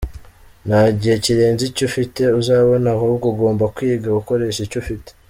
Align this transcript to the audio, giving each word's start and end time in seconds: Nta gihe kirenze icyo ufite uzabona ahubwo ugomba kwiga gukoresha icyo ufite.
Nta 0.67 0.81
gihe 0.99 1.15
kirenze 1.23 1.63
icyo 1.69 1.83
ufite 1.89 2.21
uzabona 2.39 2.87
ahubwo 2.95 3.25
ugomba 3.33 3.63
kwiga 3.75 4.07
gukoresha 4.17 4.61
icyo 4.63 4.79
ufite. 4.83 5.09